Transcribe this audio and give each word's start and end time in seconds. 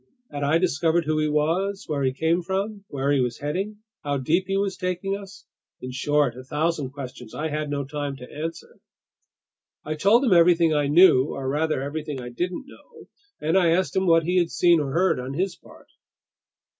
Had 0.31 0.41
I 0.41 0.57
discovered 0.57 1.05
who 1.05 1.19
he 1.19 1.27
was, 1.27 1.83
where 1.85 2.01
he 2.01 2.11
came 2.11 2.41
from, 2.41 2.85
where 2.87 3.11
he 3.11 3.19
was 3.19 3.37
heading, 3.37 3.83
how 4.03 4.17
deep 4.17 4.45
he 4.47 4.57
was 4.57 4.75
taking 4.75 5.15
us? 5.15 5.45
In 5.79 5.91
short, 5.91 6.35
a 6.35 6.43
thousand 6.43 6.89
questions 6.89 7.35
I 7.35 7.49
had 7.49 7.69
no 7.69 7.85
time 7.85 8.15
to 8.15 8.33
answer. 8.33 8.79
I 9.85 9.93
told 9.93 10.25
him 10.25 10.33
everything 10.33 10.73
I 10.73 10.87
knew—or, 10.87 11.47
rather, 11.47 11.83
everything 11.83 12.19
I 12.19 12.29
didn't 12.29 12.65
know—and 12.65 13.55
I 13.55 13.69
asked 13.73 13.95
him 13.95 14.07
what 14.07 14.23
he 14.23 14.39
had 14.39 14.49
seen 14.49 14.79
or 14.79 14.91
heard 14.91 15.19
on 15.19 15.35
his 15.35 15.55
part. 15.55 15.89